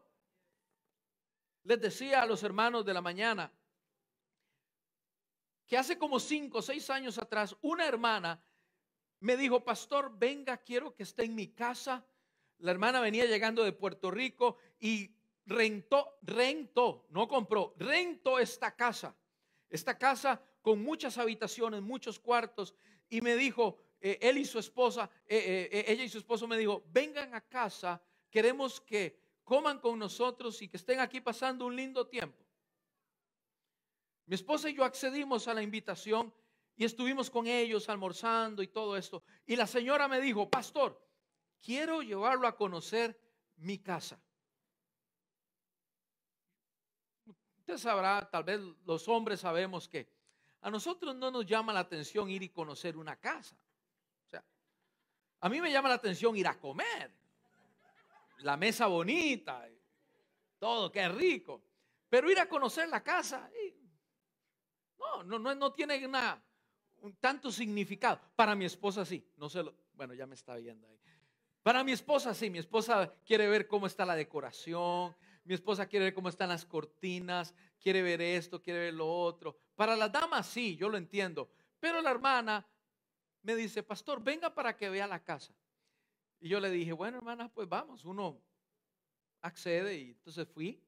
[1.63, 3.51] Les decía a los hermanos de la mañana
[5.65, 8.39] que hace como cinco o seis años atrás una hermana
[9.19, 12.05] me dijo, pastor, venga, quiero que esté en mi casa
[12.59, 19.15] la hermana venía llegando de Puerto Rico y rentó, rentó, no compró, rentó esta casa.
[19.69, 22.75] Esta casa con muchas habitaciones, muchos cuartos.
[23.09, 26.57] Y me dijo, eh, él y su esposa, eh, eh, ella y su esposo me
[26.57, 31.75] dijo, vengan a casa, queremos que coman con nosotros y que estén aquí pasando un
[31.75, 32.45] lindo tiempo.
[34.25, 36.33] Mi esposa y yo accedimos a la invitación
[36.75, 39.23] y estuvimos con ellos almorzando y todo esto.
[39.45, 41.08] Y la señora me dijo, pastor,
[41.61, 43.19] quiero llevarlo a conocer
[43.57, 44.19] mi casa.
[47.59, 50.11] Usted sabrá, tal vez los hombres sabemos que
[50.61, 53.55] a nosotros no nos llama la atención ir y conocer una casa.
[54.25, 54.43] O sea,
[55.41, 57.13] a mí me llama la atención ir a comer.
[58.39, 59.67] La mesa bonita,
[60.57, 61.61] todo, qué rico.
[62.09, 63.49] Pero ir a conocer la casa,
[65.25, 66.41] no, no, tiene una,
[67.01, 68.19] un tanto significado.
[68.35, 70.99] Para mi esposa sí, no se lo, bueno, ya me está viendo ahí.
[71.69, 76.05] Para mi esposa, sí, mi esposa quiere ver cómo está la decoración, mi esposa quiere
[76.05, 79.55] ver cómo están las cortinas, quiere ver esto, quiere ver lo otro.
[79.75, 81.51] Para las damas, sí, yo lo entiendo.
[81.79, 82.67] Pero la hermana
[83.43, 85.53] me dice, pastor, venga para que vea la casa.
[86.39, 88.41] Y yo le dije, bueno, hermana, pues vamos, uno
[89.43, 90.81] accede y entonces fui.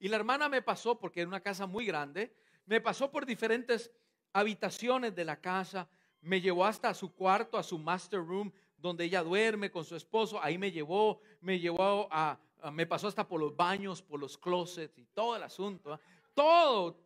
[0.00, 2.34] Y la hermana me pasó, porque era una casa muy grande,
[2.64, 3.92] me pasó por diferentes
[4.32, 5.88] habitaciones de la casa,
[6.20, 10.42] me llevó hasta su cuarto, a su master room, donde ella duerme con su esposo,
[10.42, 12.38] ahí me llevó, me llevó a,
[12.72, 16.00] me pasó hasta por los baños, por los closets y todo el asunto, ¿ah?
[16.34, 16.98] todo,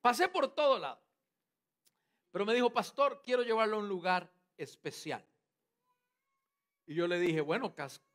[0.00, 1.00] pasé por todo lado.
[2.30, 5.24] Pero me dijo, pastor, quiero llevarlo a un lugar especial.
[6.86, 7.74] Y yo le dije, bueno,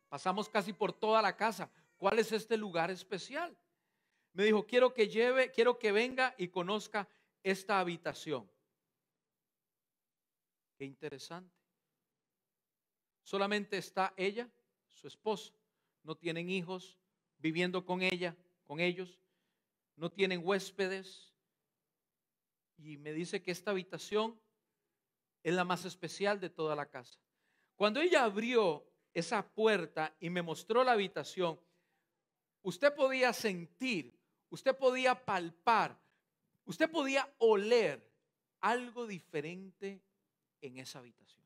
[0.09, 3.55] pasamos casi por toda la casa, ¿cuál es este lugar especial?
[4.33, 7.07] Me dijo, quiero que lleve, quiero que venga y conozca
[7.43, 8.49] esta habitación.
[10.77, 11.58] Qué interesante.
[13.23, 14.49] Solamente está ella,
[14.87, 15.53] su esposo.
[16.03, 16.97] No tienen hijos
[17.37, 19.19] viviendo con ella, con ellos.
[19.95, 21.33] No tienen huéspedes.
[22.77, 24.39] Y me dice que esta habitación
[25.43, 27.19] es la más especial de toda la casa.
[27.75, 31.59] Cuando ella abrió esa puerta y me mostró la habitación,
[32.61, 34.17] usted podía sentir,
[34.49, 35.97] usted podía palpar,
[36.65, 38.05] usted podía oler
[38.61, 40.01] algo diferente
[40.61, 41.38] en esa habitación.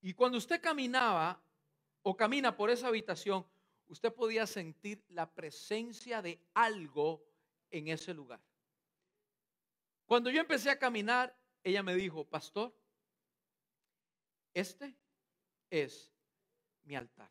[0.00, 1.42] Y cuando usted caminaba
[2.02, 3.46] o camina por esa habitación,
[3.86, 7.24] usted podía sentir la presencia de algo
[7.70, 8.40] en ese lugar.
[10.06, 12.74] Cuando yo empecé a caminar, ella me dijo, pastor,
[14.54, 14.96] este
[15.70, 16.12] es
[16.84, 17.30] mi altar.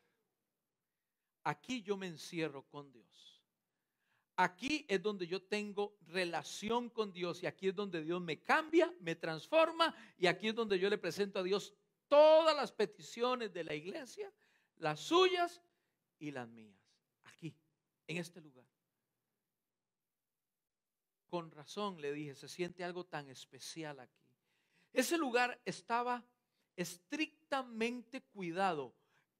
[1.43, 3.41] Aquí yo me encierro con Dios.
[4.35, 8.93] Aquí es donde yo tengo relación con Dios y aquí es donde Dios me cambia,
[8.99, 11.73] me transforma y aquí es donde yo le presento a Dios
[12.07, 14.31] todas las peticiones de la iglesia,
[14.77, 15.61] las suyas
[16.19, 16.79] y las mías,
[17.23, 17.55] aquí,
[18.07, 18.65] en este lugar.
[21.27, 24.23] Con razón le dije, se siente algo tan especial aquí.
[24.93, 26.23] Ese lugar estaba
[26.75, 28.95] estrictamente cuidado.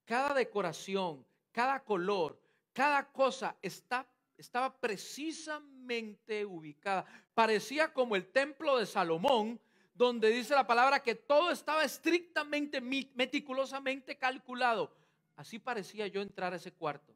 [0.05, 7.05] cada decoración, cada color, cada cosa está, estaba precisamente ubicada.
[7.33, 9.59] Parecía como el templo de Salomón,
[9.97, 14.93] donde dice la palabra que todo estaba estrictamente, meticulosamente calculado.
[15.35, 17.13] Así parecía yo entrar a ese cuarto.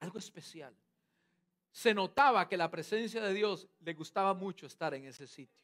[0.00, 0.74] Algo especial.
[1.70, 5.62] Se notaba que la presencia de Dios le gustaba mucho estar en ese sitio.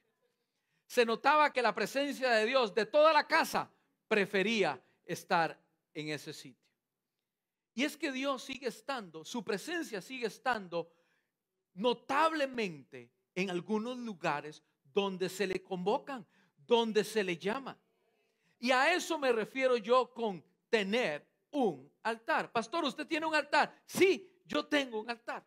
[0.86, 3.68] Se notaba que la presencia de Dios de toda la casa
[4.06, 5.58] prefería estar
[5.92, 6.62] en ese sitio.
[7.74, 10.92] Y es que Dios sigue estando, su presencia sigue estando
[11.74, 16.26] notablemente en algunos lugares donde se le convocan,
[16.66, 17.78] donde se le llama.
[18.58, 22.50] Y a eso me refiero yo con tener un altar.
[22.52, 23.74] Pastor, ¿usted tiene un altar?
[23.84, 25.44] Sí, yo tengo un altar.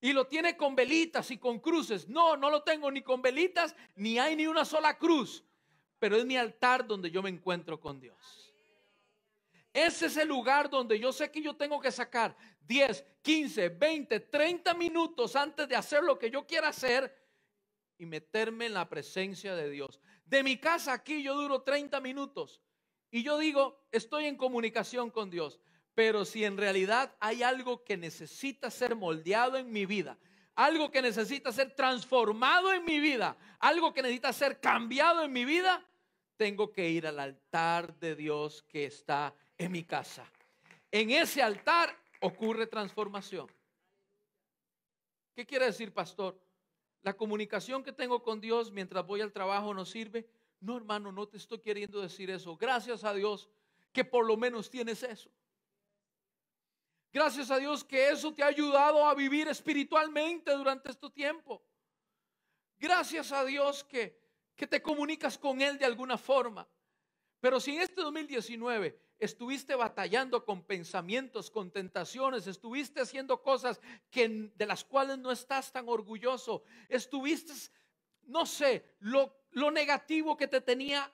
[0.00, 2.08] Y lo tiene con velitas y con cruces.
[2.08, 5.44] No, no lo tengo ni con velitas, ni hay ni una sola cruz.
[5.98, 8.45] Pero es mi altar donde yo me encuentro con Dios.
[9.76, 12.34] Ese es el lugar donde yo sé que yo tengo que sacar
[12.66, 17.14] 10, 15, 20, 30 minutos antes de hacer lo que yo quiera hacer
[17.98, 20.00] y meterme en la presencia de Dios.
[20.24, 22.62] De mi casa aquí yo duro 30 minutos
[23.10, 25.60] y yo digo, estoy en comunicación con Dios.
[25.94, 30.16] Pero si en realidad hay algo que necesita ser moldeado en mi vida,
[30.54, 35.44] algo que necesita ser transformado en mi vida, algo que necesita ser cambiado en mi
[35.44, 35.86] vida,
[36.38, 40.30] tengo que ir al altar de Dios que está en mi casa.
[40.90, 43.50] En ese altar ocurre transformación.
[45.34, 46.40] ¿Qué quiere decir, pastor?
[47.02, 50.28] La comunicación que tengo con Dios mientras voy al trabajo no sirve.
[50.60, 52.56] No, hermano, no te estoy queriendo decir eso.
[52.56, 53.48] Gracias a Dios
[53.92, 55.30] que por lo menos tienes eso.
[57.12, 61.62] Gracias a Dios que eso te ha ayudado a vivir espiritualmente durante este tiempo.
[62.78, 64.18] Gracias a Dios que,
[64.54, 66.66] que te comunicas con Él de alguna forma.
[67.40, 74.50] Pero si en este 2019 estuviste batallando con pensamientos, con tentaciones, estuviste haciendo cosas que,
[74.54, 77.52] de las cuales no estás tan orgulloso, estuviste,
[78.24, 81.10] no sé, lo, lo negativo que te tenía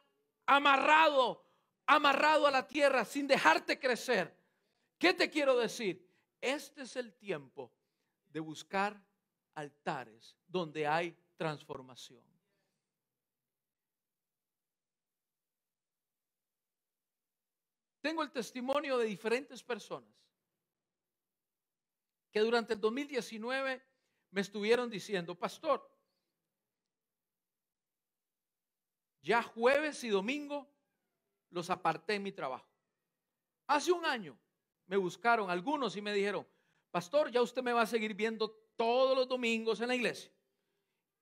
[0.46, 1.44] amarrado,
[1.86, 4.36] amarrado a la tierra sin dejarte crecer.
[4.98, 6.08] ¿Qué te quiero decir?
[6.40, 7.72] Este es el tiempo
[8.30, 9.00] de buscar
[9.54, 12.31] altares donde hay transformación.
[18.02, 20.12] Tengo el testimonio de diferentes personas
[22.32, 23.80] que durante el 2019
[24.30, 25.88] me estuvieron diciendo, pastor,
[29.20, 30.68] ya jueves y domingo
[31.50, 32.68] los aparté en mi trabajo.
[33.68, 34.36] Hace un año
[34.86, 36.46] me buscaron algunos y me dijeron,
[36.90, 40.32] pastor, ya usted me va a seguir viendo todos los domingos en la iglesia.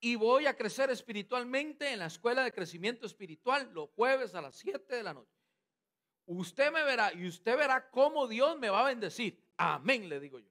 [0.01, 4.57] Y voy a crecer espiritualmente en la escuela de crecimiento espiritual los jueves a las
[4.57, 5.40] 7 de la noche.
[6.27, 9.43] Usted me verá y usted verá cómo Dios me va a bendecir.
[9.57, 10.51] Amén, le digo yo.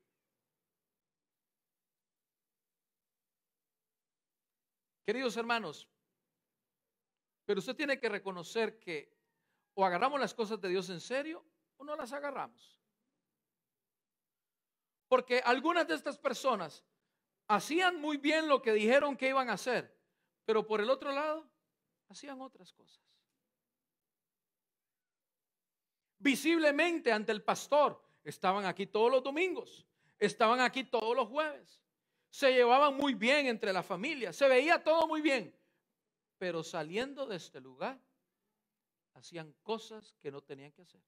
[5.05, 5.89] Queridos hermanos,
[7.45, 9.17] pero usted tiene que reconocer que
[9.73, 11.43] o agarramos las cosas de Dios en serio
[11.77, 12.79] o no las agarramos.
[15.07, 16.85] Porque algunas de estas personas
[17.47, 19.97] hacían muy bien lo que dijeron que iban a hacer,
[20.45, 21.49] pero por el otro lado
[22.09, 23.01] hacían otras cosas
[26.19, 28.01] visiblemente ante el pastor.
[28.23, 29.87] Estaban aquí todos los domingos,
[30.19, 31.81] estaban aquí todos los jueves.
[32.29, 35.55] Se llevaban muy bien entre la familia, se veía todo muy bien.
[36.37, 37.99] Pero saliendo de este lugar,
[39.15, 41.01] hacían cosas que no tenían que hacer.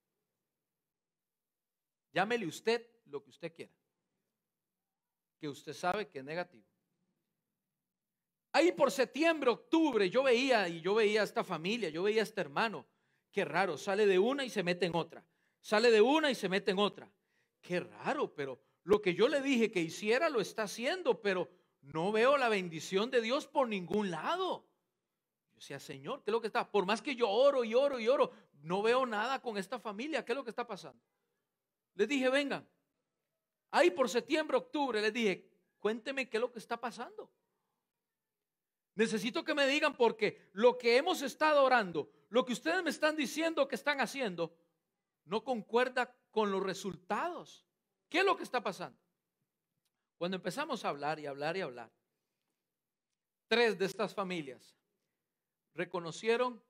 [2.11, 3.71] Llámele usted lo que usted quiera,
[5.39, 6.65] que usted sabe que es negativo.
[8.53, 12.23] Ahí por septiembre, octubre, yo veía y yo veía a esta familia, yo veía a
[12.23, 12.85] este hermano
[13.31, 15.25] Qué raro, sale de una y se mete en otra.
[15.61, 17.09] Sale de una y se mete en otra.
[17.61, 21.49] Qué raro, pero lo que yo le dije que hiciera lo está haciendo, pero
[21.81, 24.67] no veo la bendición de Dios por ningún lado.
[25.51, 26.69] Yo decía, Señor, ¿qué es lo que está?
[26.69, 28.31] Por más que yo oro y oro y oro,
[28.63, 30.25] no veo nada con esta familia.
[30.25, 31.01] ¿Qué es lo que está pasando?
[31.95, 32.67] Les dije, vengan.
[33.69, 35.47] Ahí por septiembre, octubre, les dije,
[35.79, 37.31] cuénteme qué es lo que está pasando.
[38.95, 43.17] Necesito que me digan porque lo que hemos estado orando, lo que ustedes me están
[43.17, 44.55] diciendo que están haciendo,
[45.25, 47.67] no concuerda con los resultados.
[48.07, 48.97] ¿Qué es lo que está pasando?
[50.17, 51.91] Cuando empezamos a hablar y hablar y hablar,
[53.47, 54.77] tres de estas familias
[55.73, 56.63] reconocieron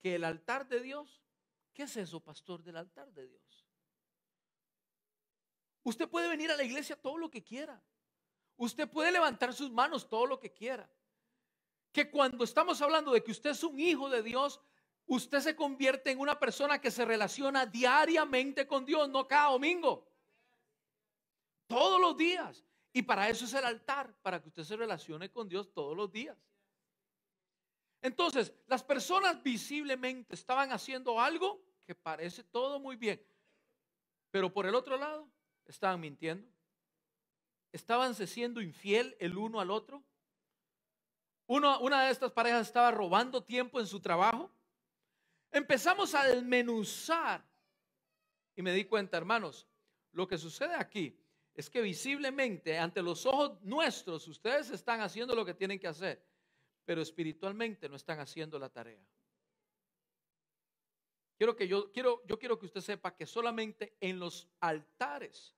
[0.00, 1.20] que el altar de Dios,
[1.74, 3.66] ¿qué es eso, pastor, del altar de Dios?
[5.82, 7.82] Usted puede venir a la iglesia todo lo que quiera.
[8.56, 10.88] Usted puede levantar sus manos todo lo que quiera
[11.92, 14.60] que cuando estamos hablando de que usted es un hijo de Dios,
[15.06, 20.08] usted se convierte en una persona que se relaciona diariamente con Dios, no cada domingo.
[21.66, 22.64] Todos los días.
[22.92, 26.10] Y para eso es el altar, para que usted se relacione con Dios todos los
[26.10, 26.36] días.
[28.02, 33.22] Entonces, las personas visiblemente estaban haciendo algo que parece todo muy bien,
[34.30, 35.30] pero por el otro lado
[35.66, 36.48] estaban mintiendo.
[37.72, 40.02] Estaban siendo infiel el uno al otro.
[41.52, 44.48] Una de estas parejas estaba robando tiempo en su trabajo.
[45.50, 47.44] Empezamos a desmenuzar
[48.54, 49.66] y me di cuenta, hermanos,
[50.12, 51.18] lo que sucede aquí
[51.52, 56.24] es que visiblemente ante los ojos nuestros ustedes están haciendo lo que tienen que hacer,
[56.84, 59.04] pero espiritualmente no están haciendo la tarea.
[61.36, 65.56] Quiero que yo quiero yo quiero que usted sepa que solamente en los altares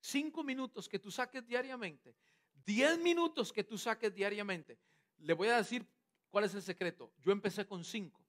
[0.00, 2.16] cinco minutos que tú saques diariamente,
[2.64, 4.78] diez minutos que tú saques diariamente,
[5.18, 5.86] le voy a decir
[6.30, 7.12] cuál es el secreto.
[7.18, 8.20] Yo empecé con cinco.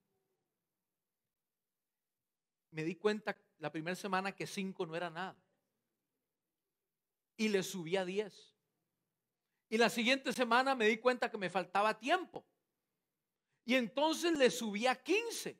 [2.72, 5.36] Me di cuenta la primera semana que cinco no era nada
[7.38, 8.54] y le subí a 10.
[9.70, 12.46] Y la siguiente semana me di cuenta que me faltaba tiempo.
[13.66, 15.58] Y entonces le subí a 15.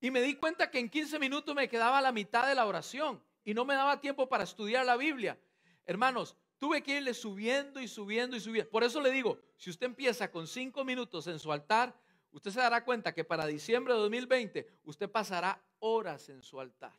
[0.00, 3.22] Y me di cuenta que en 15 minutos me quedaba la mitad de la oración
[3.44, 5.38] y no me daba tiempo para estudiar la Biblia.
[5.84, 8.70] Hermanos, tuve que irle subiendo y subiendo y subiendo.
[8.70, 11.98] Por eso le digo, si usted empieza con 5 minutos en su altar,
[12.32, 16.92] usted se dará cuenta que para diciembre de 2020 usted pasará horas en su altar.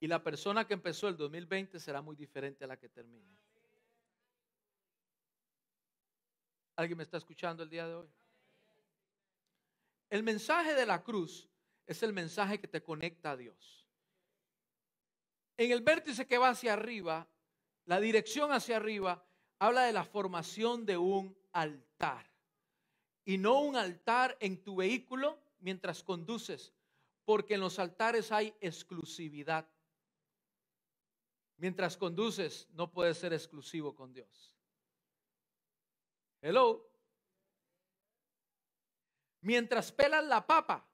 [0.00, 3.38] Y la persona que empezó el 2020 será muy diferente a la que termine.
[6.74, 8.08] ¿Alguien me está escuchando el día de hoy?
[10.08, 11.50] El mensaje de la cruz
[11.84, 13.79] es el mensaje que te conecta a Dios.
[15.60, 17.28] En el vértice que va hacia arriba,
[17.84, 19.22] la dirección hacia arriba,
[19.58, 22.32] habla de la formación de un altar.
[23.26, 26.72] Y no un altar en tu vehículo mientras conduces,
[27.26, 29.68] porque en los altares hay exclusividad.
[31.58, 34.56] Mientras conduces, no puedes ser exclusivo con Dios.
[36.40, 36.90] Hello.
[39.42, 40.88] Mientras pelas la papa,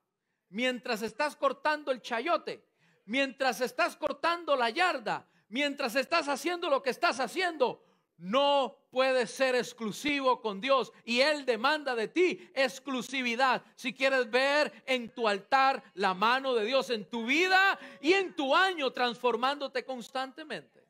[0.49, 2.67] mientras estás cortando el chayote,
[3.07, 7.83] mientras estás cortando la yarda, mientras estás haciendo lo que estás haciendo,
[8.19, 13.63] no puedes ser exclusivo con Dios y Él demanda de ti exclusividad.
[13.75, 18.35] Si quieres ver en tu altar la mano de Dios en tu vida y en
[18.35, 20.87] tu año transformándote constantemente.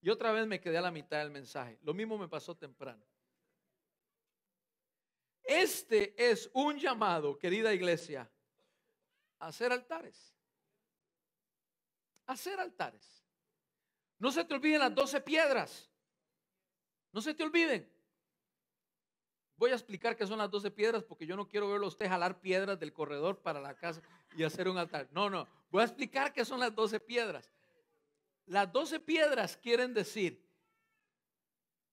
[0.00, 1.78] Y otra vez me quedé a la mitad del mensaje.
[1.82, 3.02] Lo mismo me pasó temprano.
[5.48, 8.30] Este es un llamado, querida iglesia,
[9.38, 10.38] a hacer altares
[12.28, 13.24] hacer altares.
[14.18, 15.90] No se te olviden las doce piedras.
[17.12, 17.90] No se te olviden.
[19.56, 22.08] Voy a explicar qué son las doce piedras porque yo no quiero verlo a usted
[22.08, 24.02] jalar piedras del corredor para la casa
[24.36, 25.08] y hacer un altar.
[25.10, 25.48] No, no.
[25.70, 27.50] Voy a explicar qué son las doce piedras.
[28.46, 30.46] Las doce piedras quieren decir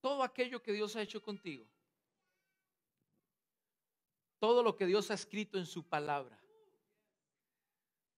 [0.02, 1.66] todo aquello que Dios ha hecho contigo.
[4.46, 6.40] Todo lo que Dios ha escrito en su palabra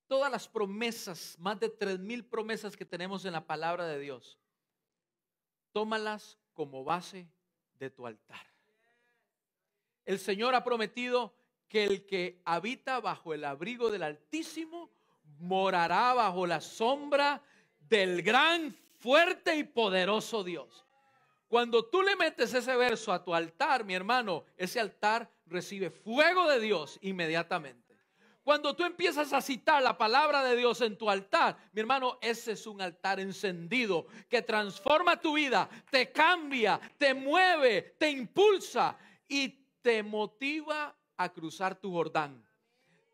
[0.07, 4.37] todas las promesas, más de tres mil promesas que tenemos en la palabra de Dios,
[5.71, 7.29] tómalas como base
[7.79, 8.45] de tu altar.
[10.03, 11.33] El Señor ha prometido
[11.69, 14.89] que el que habita bajo el abrigo del Altísimo
[15.39, 17.41] morará bajo la sombra
[17.79, 20.86] del gran, fuerte y poderoso Dios.
[21.47, 26.47] Cuando tú le metes ese verso a tu altar, mi hermano, ese altar recibe fuego
[26.47, 27.87] de Dios inmediatamente.
[28.43, 32.53] Cuando tú empiezas a citar la palabra de Dios en tu altar, mi hermano, ese
[32.53, 39.49] es un altar encendido que transforma tu vida, te cambia, te mueve, te impulsa y
[39.81, 42.45] te motiva a cruzar tu Jordán.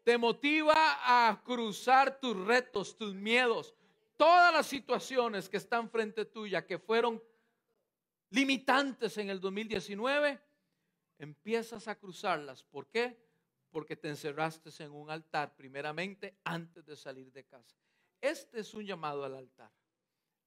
[0.03, 3.73] Te motiva a cruzar tus retos, tus miedos,
[4.17, 7.21] todas las situaciones que están frente tuya, que fueron
[8.33, 10.39] limitantes en el 2019,
[11.19, 12.63] empiezas a cruzarlas.
[12.63, 13.23] ¿Por qué?
[13.73, 17.75] porque te encerraste en un altar primeramente antes de salir de casa.
[18.21, 19.71] Este es un llamado al altar.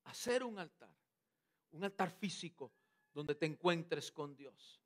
[0.05, 0.95] Hacer un altar.
[1.73, 2.73] Un altar físico
[3.13, 4.81] donde te encuentres con Dios.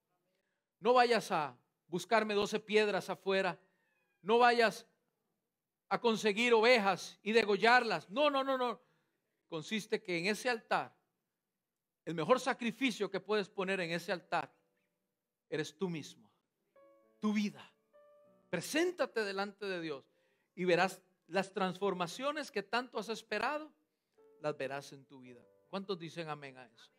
[0.78, 1.54] No vayas a
[1.86, 3.60] buscarme 12 piedras afuera.
[4.22, 4.86] No vayas
[5.90, 8.08] a conseguir ovejas y degollarlas.
[8.08, 8.80] No, no, no, no.
[9.48, 10.96] Consiste que en ese altar,
[12.04, 14.52] el mejor sacrificio que puedes poner en ese altar,
[15.48, 16.30] eres tú mismo,
[17.18, 17.72] tu vida.
[18.48, 20.04] Preséntate delante de Dios
[20.54, 23.72] y verás las transformaciones que tanto has esperado,
[24.40, 25.44] las verás en tu vida.
[25.68, 26.90] ¿Cuántos dicen amén a eso?